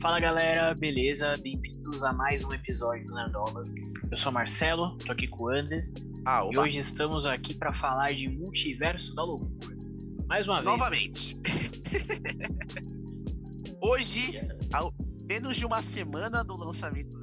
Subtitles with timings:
[0.00, 1.34] Fala galera, beleza?
[1.42, 3.74] Bem-vindos a mais um episódio do Nerdolas.
[4.10, 5.92] Eu sou Marcelo, tô aqui com o Andes
[6.24, 9.76] Ah, e hoje estamos aqui para falar de Multiverso da Loucura.
[10.26, 10.64] Mais uma vez.
[10.64, 11.36] Novamente.
[13.82, 14.40] Hoje,
[14.72, 14.90] ao
[15.28, 17.18] menos de uma semana do lançamento,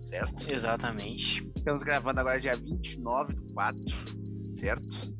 [0.00, 0.52] certo?
[0.52, 1.42] Exatamente.
[1.56, 3.80] Estamos gravando agora dia 29 do 4,
[4.54, 5.12] certo?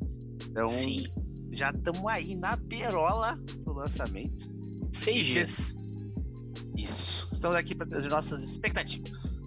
[0.48, 1.04] Então, Sim.
[1.50, 4.48] já estamos aí na berola do lançamento.
[4.92, 5.74] Seis dias.
[7.44, 9.42] Estamos aqui para trazer nossas expectativas.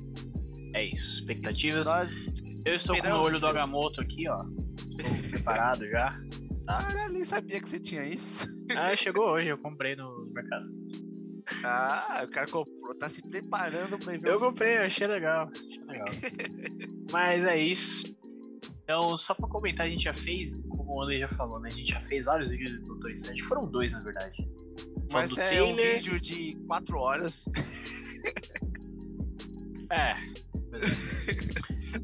[0.76, 1.22] É isso.
[1.22, 1.88] Expectativas.
[1.88, 2.26] Nós
[2.64, 4.38] Eu estou com o olho do Agamotto aqui, ó.
[4.38, 6.12] Estou preparado já.
[6.68, 8.46] Caralho, nem sabia que você tinha isso.
[8.78, 10.70] Ah, chegou hoje, eu comprei no mercado.
[11.64, 15.50] Ah, o cara comprou, tá se preparando para ver Eu comprei, achei legal.
[15.52, 16.08] Achei legal.
[17.12, 18.16] Mas é isso.
[18.84, 21.70] Então, só pra comentar, a gente já fez, como o André já falou, né?
[21.72, 23.44] A gente já fez vários vídeos do Doutor Estranho.
[23.46, 24.48] Foram dois, na verdade.
[25.12, 25.96] Mas é um trailer.
[25.96, 27.50] vídeo de 4 horas.
[29.92, 30.16] É,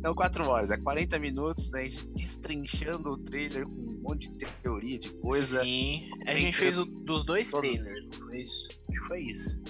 [0.01, 1.87] Não 4 horas, é 40 minutos, né?
[2.15, 5.61] Destrinchando o trailer com um monte de teoria, de coisa.
[5.61, 6.09] sim.
[6.27, 7.69] A gente fez o, dos dois todos.
[7.69, 8.67] trailers, não foi isso?
[8.69, 9.63] Acho que foi isso.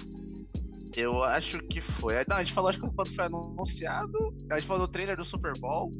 [0.96, 2.14] Eu acho que foi.
[2.28, 4.36] Não, a gente falou, acho que quando foi anunciado.
[4.50, 5.90] A gente falou do trailer do Super Bowl.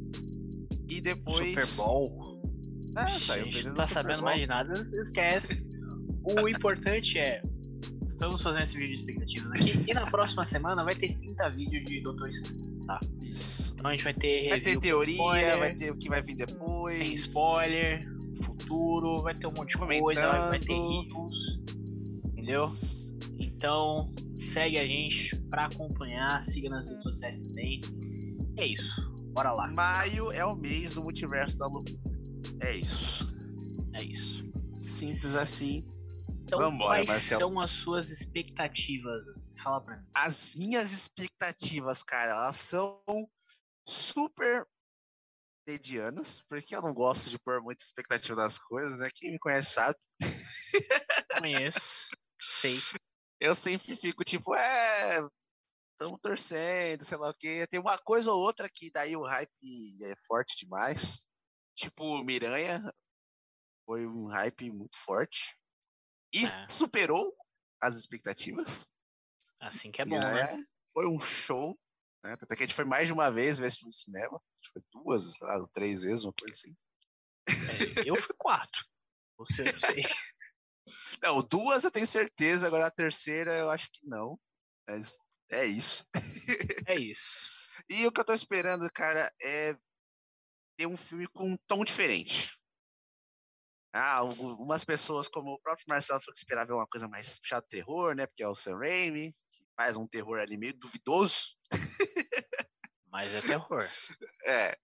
[0.87, 1.47] E depois.
[1.49, 2.41] Super Bowl.
[2.97, 4.25] É, saiu o gente trailer não do tá Super sabendo Bowl.
[4.25, 5.67] mais de nada, esquece.
[6.23, 7.41] o importante é.
[8.07, 9.83] Estamos fazendo esse vídeo de expectativas aqui.
[9.89, 12.75] E na próxima semana vai ter 30 vídeos de Doutor Estranho.
[13.23, 13.73] Isso.
[13.75, 16.35] Então a gente vai ter Vai ter teoria, spoiler, vai ter o que vai vir
[16.37, 16.97] depois.
[16.97, 17.99] sem spoiler,
[18.41, 21.27] futuro, vai ter um monte de coisa, vai, ter Comentando.
[21.27, 21.59] rios,
[22.27, 22.67] entendeu?
[23.39, 27.81] Então segue a gente pra acompanhar, siga nas redes sociais também.
[28.57, 31.99] É isso, bora lá, Maio é o mês do multiverso da loucura.
[32.61, 33.35] É isso.
[33.93, 34.45] é isso.
[34.79, 35.83] Simples assim.
[36.45, 37.41] Então Vambora, quais Marcelo.
[37.41, 39.25] são as suas expectativas?
[39.61, 40.07] Fala pra mim.
[40.15, 43.01] As minhas expectativas, cara, elas são
[43.87, 44.67] super
[45.67, 49.09] medianas, porque eu não gosto de pôr muita expectativa nas coisas, né?
[49.11, 49.97] Quem me conhece sabe.
[51.43, 52.09] Conheço,
[52.39, 52.77] sei.
[53.39, 55.27] Eu sempre fico tipo, é.
[55.93, 57.65] Estamos torcendo, sei lá o quê.
[57.67, 59.49] Tem uma coisa ou outra que daí o hype
[60.03, 61.25] é forte demais.
[61.73, 62.93] Tipo, Miranha.
[63.85, 65.57] Foi um hype muito forte.
[66.35, 66.67] E É.
[66.67, 67.33] superou
[67.81, 68.89] as expectativas.
[69.57, 70.57] Assim que é bom, né?
[70.93, 71.79] Foi um show.
[72.23, 72.35] Né?
[72.35, 74.41] Tanto que a gente foi mais de uma vez ver esse filme no cinema.
[74.61, 76.75] Acho que foi duas, lá, três vezes, uma coisa assim.
[77.47, 78.85] É, eu fui quatro.
[79.37, 80.03] Você, sei.
[81.23, 84.39] Não, duas eu tenho certeza, agora a terceira eu acho que não.
[84.87, 85.17] Mas
[85.49, 86.05] é isso.
[86.85, 87.49] É isso.
[87.89, 89.73] E o que eu tô esperando, cara, é
[90.77, 92.51] ter um filme com um tom diferente.
[93.97, 98.27] Ah, algumas pessoas, como o próprio Marcelo, que esperava uma coisa mais chato terror, né?
[98.27, 101.55] Porque é o Sam Raimi, que faz um terror ali meio duvidoso.
[103.11, 103.87] Mas é terror.
[104.45, 104.77] É.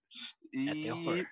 [0.53, 1.27] E É terror.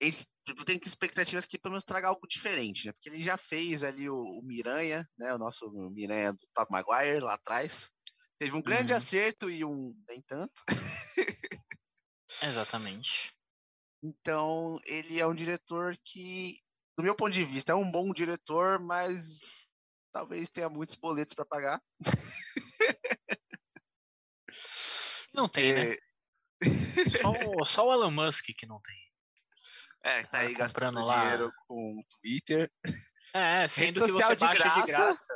[0.00, 2.92] eles tipo, tem que expectativas que pelo menos traga algo diferente, né?
[2.92, 5.34] Porque ele já fez ali o, o Miranha, né?
[5.34, 7.90] O nosso Miranha do Top Maguire lá atrás.
[8.38, 8.96] Teve um grande Uhum.
[8.96, 10.62] acerto e um nem tanto.
[12.42, 13.32] Exatamente.
[14.02, 16.56] Então, ele é um diretor que,
[16.96, 19.40] do meu ponto de vista, é um bom diretor, mas
[20.12, 21.82] talvez tenha muitos boletos para pagar.
[25.32, 25.92] Não tem, né?
[25.92, 25.98] É,
[27.22, 28.96] Só, o- só o Elon Musk que não tem.
[30.02, 31.22] é, tá Cara aí gastando lá.
[31.22, 32.70] dinheiro com Twitter.
[33.32, 34.86] É, sendo social de baixa de graça.
[34.92, 35.34] graça.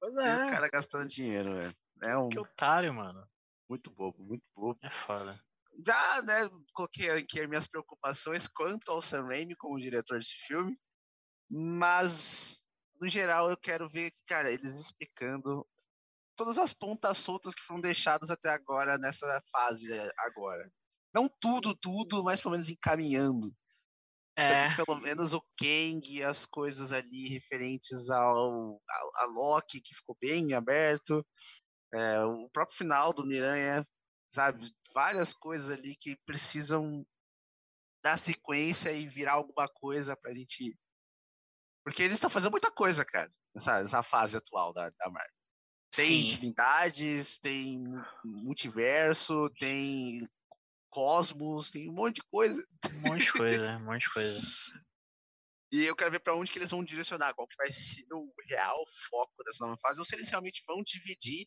[0.00, 1.74] Pois E é, o cara gastando dinheiro, velho.
[2.02, 3.26] É um que otário, mano.
[3.68, 4.78] muito bobo, muito bobo.
[4.82, 5.38] É foda.
[5.84, 10.78] Já, né, coloquei aqui as minhas preocupações quanto ao Sam Raimi como diretor desse filme,
[11.50, 12.62] mas,
[13.00, 15.66] no geral, eu quero ver, cara, eles explicando
[16.36, 20.70] todas as pontas soltas que foram deixadas até agora, nessa fase eh, agora.
[21.14, 23.54] Não tudo, tudo, mas pelo menos encaminhando.
[24.36, 29.94] É, Então, pelo menos o Kang as coisas ali referentes ao, ao a Loki, que
[29.94, 31.26] ficou bem aberto.
[31.94, 33.82] É, o próprio final do Miranha,
[34.36, 34.70] sabe?
[34.92, 37.06] Várias coisas ali que precisam
[38.02, 40.78] dar sequência e virar alguma coisa pra gente.
[41.84, 45.32] Porque eles estão fazendo muita coisa, cara, nessa, nessa fase atual da, da Marvel.
[45.90, 46.24] Tem sim.
[46.24, 47.82] divindades, tem
[48.24, 50.28] multiverso, tem
[50.90, 52.66] cosmos, tem um monte de coisa.
[52.96, 54.40] Um monte de coisa, um monte de coisa.
[55.72, 58.32] E eu quero ver pra onde que eles vão direcionar, qual que vai ser o
[58.46, 61.46] real foco dessa nova fase, ou se eles realmente vão dividir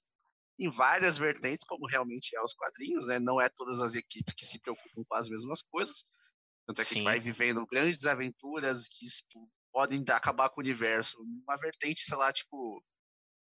[0.60, 3.18] em várias vertentes, como realmente é os quadrinhos, né?
[3.18, 6.04] Não é todas as equipes que se preocupam com as mesmas coisas.
[6.68, 10.60] Tanto é que a gente vai vivendo grandes aventuras que tipo, podem dar- acabar com
[10.60, 11.18] o universo.
[11.48, 12.84] Uma vertente, sei lá, tipo, O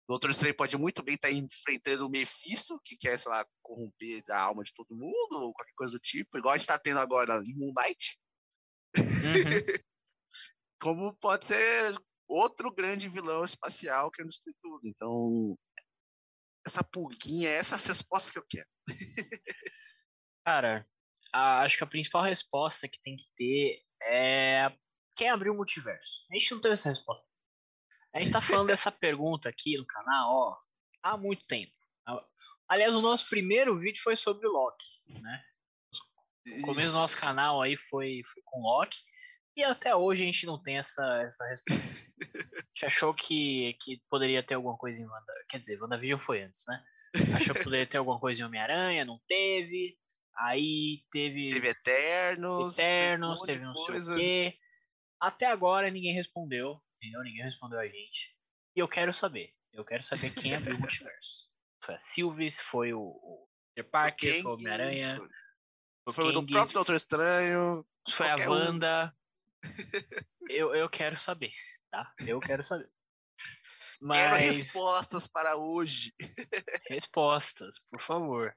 [0.08, 4.22] Doutor Estranho pode muito bem estar tá enfrentando o Mephisto, que quer, sei lá, corromper
[4.30, 6.98] a alma de todo mundo, ou qualquer coisa do tipo, igual a gente está tendo
[6.98, 8.18] agora em Moon Knight.
[8.96, 9.04] Uhum.
[10.80, 11.96] Como pode ser
[12.28, 14.86] outro grande vilão espacial que é no tudo.
[14.86, 15.56] Então,
[16.66, 18.68] essa pulguinha, essas respostas que eu quero.
[20.44, 20.86] Cara,
[21.32, 24.72] a, acho que a principal resposta que tem que ter é
[25.16, 26.24] quem abriu o multiverso.
[26.30, 27.24] A gente não teve essa resposta.
[28.14, 30.58] A gente tá falando dessa pergunta aqui no canal, ó,
[31.02, 31.72] há muito tempo.
[32.68, 34.86] Aliás, o nosso primeiro vídeo foi sobre Loki,
[35.20, 35.44] né?
[36.58, 38.98] O começo do nosso canal aí foi, foi com Loki.
[39.56, 41.93] E até hoje a gente não tem essa, essa resposta.
[42.56, 45.32] A gente achou que, que poderia ter alguma coisa em Wanda.
[45.48, 46.82] Quer dizer, WandaVision foi antes, né?
[47.34, 49.96] Achou que poderia ter alguma coisa em Homem-Aranha, não teve.
[50.36, 51.50] Aí teve.
[51.50, 52.78] Teve Eternos.
[52.78, 54.14] Eternos, teve, um teve não coisa.
[54.14, 54.58] sei o quê.
[55.20, 57.22] Até agora ninguém respondeu entendeu?
[57.22, 58.34] Ninguém respondeu a gente.
[58.74, 59.52] E eu quero saber.
[59.72, 61.44] Eu quero saber quem abriu o multiverso.
[61.84, 65.16] Foi a Sylvis, foi o, o Peter Parker, o foi o Homem-Aranha.
[65.16, 67.86] Foi, foi o do próprio Doutor Estranho.
[68.10, 69.14] Foi a Wanda.
[69.62, 69.62] Um.
[70.48, 71.52] eu, eu quero saber,
[71.94, 72.12] tá?
[72.26, 72.90] Eu quero saber.
[74.00, 74.18] Mas...
[74.18, 76.12] Quero respostas para hoje.
[76.90, 78.54] respostas, por favor.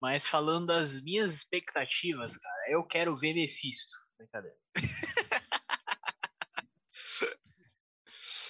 [0.00, 3.96] Mas falando das minhas expectativas, cara, eu quero ver Mephisto.
[4.18, 4.56] Brincadeira.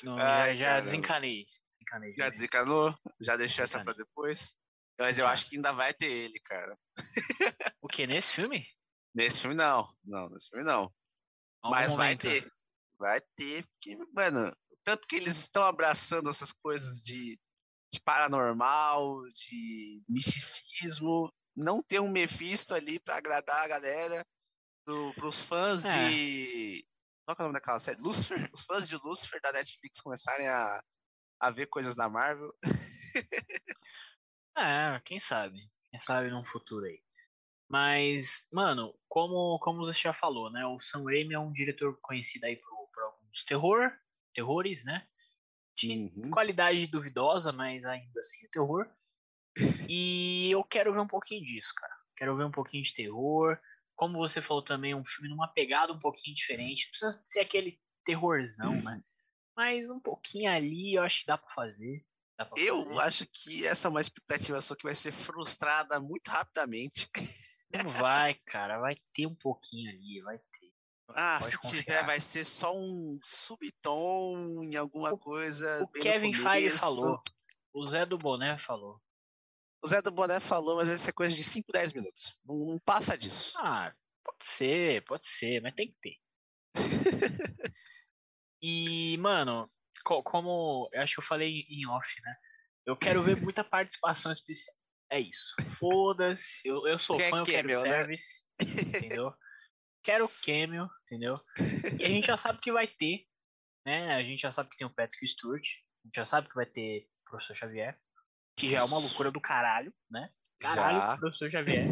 [0.03, 1.47] Não, Ai, já, já desencanei.
[1.79, 2.15] desencanei.
[2.17, 2.99] Já desencanou?
[3.21, 4.57] Já deixou essa pra depois?
[4.99, 6.77] Mas eu acho que ainda vai ter ele, cara.
[7.81, 8.07] O que?
[8.07, 8.67] Nesse filme?
[9.15, 9.95] Nesse filme não.
[10.05, 10.93] Não, nesse filme não.
[11.63, 11.97] Algum Mas momento.
[11.99, 12.53] vai ter.
[13.03, 14.55] Vai ter, porque, mano,
[14.85, 17.37] tanto que eles estão abraçando essas coisas de,
[17.93, 21.29] de paranormal, de misticismo.
[21.57, 24.25] Não ter um Mephisto ali para agradar a galera,
[24.85, 26.09] pro, pros fãs é.
[26.09, 26.87] de
[27.25, 28.01] qual é o nome daquela série?
[28.01, 28.49] Lucifer.
[28.55, 30.81] Os fãs de Lucifer da Netflix começarem a,
[31.41, 32.55] a ver coisas da Marvel.
[34.57, 35.59] é, quem sabe?
[35.91, 37.03] Quem sabe num futuro aí.
[37.69, 40.65] Mas, mano, como, como você já falou, né?
[40.67, 42.72] O Sam Raimi é um diretor conhecido aí por,
[43.33, 43.93] alguns terror,
[44.35, 45.07] terrores, né?
[45.77, 46.31] De uhum.
[46.31, 48.87] qualidade duvidosa, mas ainda assim é terror.
[49.89, 51.93] E eu quero ver um pouquinho disso, cara.
[52.17, 53.59] Quero ver um pouquinho de terror
[53.95, 56.87] como você falou também, um filme numa pegada um pouquinho diferente.
[56.87, 59.01] Não precisa ser aquele terrorzão, né?
[59.57, 62.05] Mas um pouquinho ali eu acho que dá pra fazer.
[62.39, 63.01] Dá pra eu fazer.
[63.01, 67.09] acho que essa é uma expectativa só que vai ser frustrada muito rapidamente.
[67.73, 68.81] Não vai, cara.
[68.81, 70.52] Vai ter um pouquinho ali, vai ter.
[71.15, 71.83] Ah, Pode se confiar.
[71.85, 75.83] tiver, vai ser só um subtom em alguma o, coisa.
[75.83, 77.23] O Kevin Feige falou.
[77.73, 79.01] O Zé do Boné falou.
[79.83, 82.41] O Zé do Boné falou, mas vai ser coisa de 5, 10 minutos.
[82.45, 83.59] Não, não, passa disso.
[83.59, 83.93] Ah,
[84.25, 86.17] pode ser, pode ser, mas tem que ter.
[88.63, 89.71] e, mano,
[90.05, 92.35] co como eu acho que eu falei em off, né?
[92.87, 94.77] Eu quero ver muita participação especial.
[95.11, 95.55] É isso.
[95.79, 96.61] Foda-se.
[96.65, 97.89] Eu, eu sou Quer fã, eu quero cameo, né?
[97.91, 98.45] service.
[98.61, 98.99] Né?
[98.99, 99.35] Entendeu?
[100.03, 101.35] quero cameo, entendeu?
[101.99, 103.27] E a gente já sabe que vai ter,
[103.87, 104.15] né?
[104.15, 105.67] A gente já sabe que tem o Patrick Stewart.
[106.05, 107.99] A gente já sabe que vai ter o Professor Xavier
[108.57, 110.31] que já é uma loucura do caralho, né?
[110.61, 111.19] Caralho, já.
[111.19, 111.85] professor Xavier.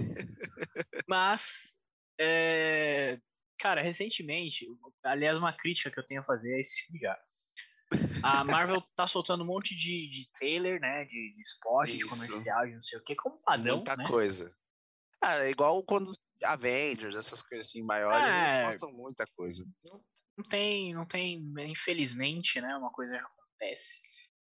[1.09, 1.73] Mas,
[2.19, 3.19] é...
[3.59, 4.67] cara, recentemente,
[5.03, 7.19] aliás, uma crítica que eu tenho a fazer é esse filme já.
[8.23, 11.05] A Marvel tá soltando um monte de, de trailer, né?
[11.07, 11.99] De, de spot, Isso.
[11.99, 13.77] de comercial, de não sei o que, como padrão.
[13.77, 14.07] Muita né?
[14.07, 14.55] coisa.
[15.21, 16.13] Ah, é igual quando
[16.45, 18.39] Avengers, essas coisas assim maiores, é...
[18.39, 19.65] eles postam muita coisa.
[20.37, 22.77] Não tem, não tem, infelizmente, né?
[22.77, 24.01] Uma coisa que acontece.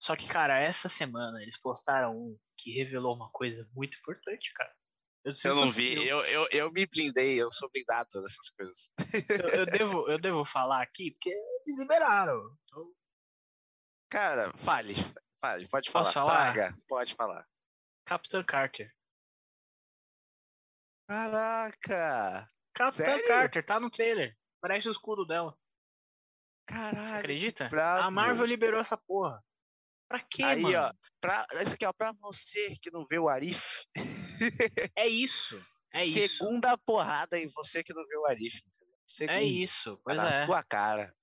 [0.00, 4.72] Só que, cara, essa semana eles postaram um que revelou uma coisa muito importante, cara.
[5.24, 8.90] Eu, eu não vi, eu, eu, eu me blindei, eu sou blindado dessas coisas.
[9.28, 12.40] Eu, eu, devo, eu devo falar aqui, porque eles liberaram.
[12.64, 12.92] Então...
[14.10, 14.94] Cara, fale,
[15.40, 16.04] fale, pode falar.
[16.04, 16.52] Posso falar?
[16.52, 17.46] Traga, pode falar.
[18.04, 18.92] Capitã Carter.
[21.08, 22.48] Caraca!
[22.74, 23.28] Capitã Sério?
[23.28, 24.36] Carter, tá no trailer.
[24.60, 25.56] Parece o escudo dela.
[26.66, 27.06] Caralho.
[27.06, 27.68] Você acredita?
[28.00, 29.42] A Marvel liberou essa porra.
[30.08, 30.78] Pra quê, Aí, mano?
[30.78, 33.84] ó, pra, isso aqui, ó, pra você que não vê o Arif.
[34.96, 35.60] é isso.
[35.94, 36.78] É Segunda isso.
[36.84, 38.60] porrada em você que não vê o Arif.
[39.06, 40.46] Segunda, é isso, pois é.
[40.46, 41.14] tua cara.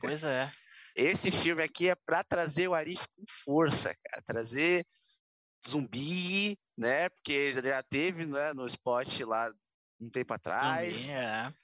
[0.00, 0.50] Pois é.
[0.96, 4.22] Esse filme aqui é pra trazer o Arif com força, cara.
[4.22, 4.86] Trazer
[5.66, 7.08] zumbi, né?
[7.08, 9.52] Porque já teve né, no spot lá
[10.00, 10.96] um tempo atrás.
[10.96, 11.54] Zumbi, é.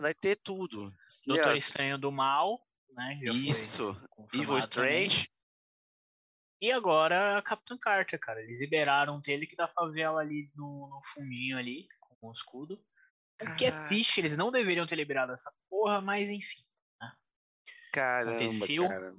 [0.00, 0.92] Vai ter tudo.
[1.26, 2.58] Doutor Estranho do Mal,
[2.90, 3.14] né?
[3.24, 3.96] Já Isso.
[4.32, 5.26] Evil Strange.
[5.26, 5.32] Também.
[6.62, 8.40] E agora a Capitã Carter, cara.
[8.40, 12.32] Eles liberaram dele que dá pra ver ela ali no, no fundinho ali, com o
[12.32, 12.80] escudo.
[13.42, 16.64] O que é triste, eles não deveriam ter liberado essa porra, mas enfim.
[17.00, 17.12] Né?
[17.92, 18.88] Caramba, Aconteceu.
[18.88, 19.14] cara.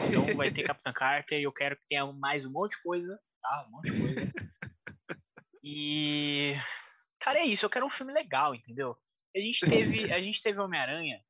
[0.00, 3.20] Então vai ter Capitã Carter e eu quero que tenha mais um monte de coisa,
[3.40, 3.66] tá?
[3.66, 4.32] Um monte de coisa.
[5.62, 6.54] E.
[7.20, 8.96] Cara, é isso, eu quero um filme legal, entendeu?
[9.36, 11.22] A gente teve, a gente teve Homem-Aranha,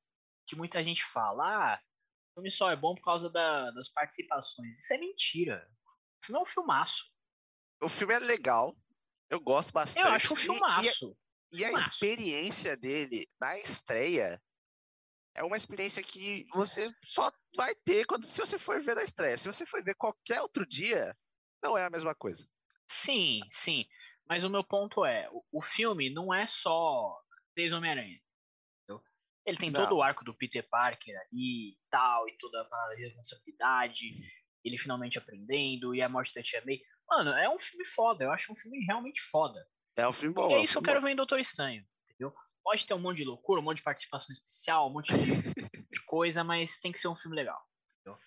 [0.47, 1.81] que muita gente fala, ah,
[2.31, 4.79] o filme só é bom por causa da, das participações.
[4.79, 5.69] Isso é mentira.
[6.23, 7.05] O filme é um filmaço.
[7.83, 8.77] O filme é legal.
[9.31, 10.07] Eu gosto bastante.
[10.07, 11.17] Eu acho um filmaço.
[11.53, 14.41] E, e a, e a experiência dele na estreia
[15.35, 19.39] é uma experiência que você só vai ter quando se você for ver na estreia.
[19.39, 21.15] Se você for ver qualquer outro dia,
[21.63, 22.49] não é a mesma coisa.
[22.87, 23.87] Sim, sim.
[24.29, 27.19] Mas o meu ponto é, o, filme não é só
[27.55, 28.21] três Homem-Aranha.
[29.49, 29.81] Ele tem não.
[29.81, 34.11] todo o arco do Peter Parker ali e tal, e toda a responsabilidade,
[34.63, 36.83] ele finalmente aprendendo, e a morte da Tia May.
[37.09, 39.67] Mano, é um filme foda, eu acho um filme realmente foda.
[39.97, 40.51] É um filme bom.
[40.51, 42.35] E é isso que eu quero ver em Doutor Estranho, entendeu?
[42.63, 45.55] Pode ter um monte de loucura, um monte de participação especial, um monte de,
[45.91, 47.59] de coisa, mas tem que ser um filme legal.
[48.01, 48.21] Entendeu?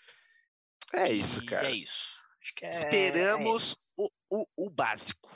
[0.94, 1.70] É isso, e cara.
[1.70, 2.21] É isso.
[2.62, 3.76] É, Esperamos é.
[3.98, 5.30] O, o, o básico.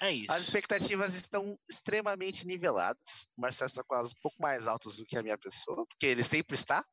[0.00, 0.32] É isso.
[0.32, 3.26] As expectativas estão extremamente niveladas.
[3.36, 6.06] O Marcelo está com elas um pouco mais altas do que a minha pessoa, porque
[6.06, 6.84] ele sempre está.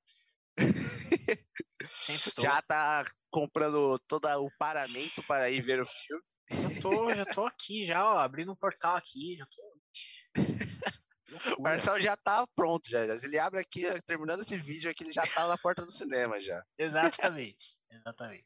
[1.86, 6.24] Sempre já está comprando todo o paramento para ir ver o filme.
[6.50, 9.62] Já tô, já tô aqui, já, ó, abrindo um portal aqui, já tô.
[11.58, 13.04] O Marcelo já tá pronto, já.
[13.04, 16.64] Ele abre aqui, terminando esse vídeo aqui, ele já tá na porta do cinema já.
[16.78, 18.44] Exatamente, exatamente.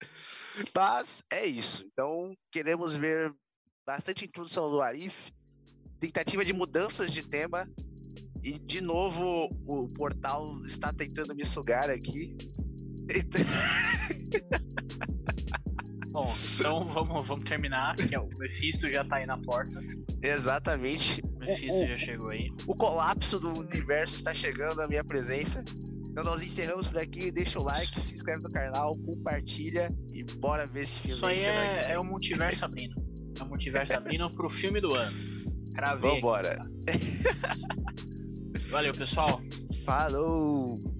[0.74, 1.84] Mas é isso.
[1.86, 3.34] Então, queremos ver
[3.86, 5.30] bastante introdução do Arif,
[6.00, 7.68] tentativa de mudanças de tema.
[8.42, 12.36] E de novo o portal está tentando me sugar aqui.
[16.14, 19.80] Bom, então vamos, vamos terminar, que é o Mephisto já tá aí na porta.
[20.22, 21.20] Exatamente.
[21.24, 22.52] O Mephisto o, já chegou aí.
[22.68, 25.64] O colapso do universo está chegando à minha presença.
[26.08, 27.32] Então nós encerramos por aqui.
[27.32, 31.16] Deixa o like, se inscreve no canal, compartilha e bora ver esse filme.
[31.16, 32.94] Isso aí, é, é o multiverso abrindo.
[33.36, 35.16] É o multiverso abrindo pro filme do ano.
[35.74, 36.60] Cravei Vambora.
[36.88, 37.56] Aqui, tá?
[38.70, 39.40] Valeu, pessoal.
[39.84, 40.93] Falou!